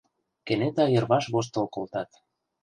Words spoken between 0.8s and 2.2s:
йырваш воштыл колтат.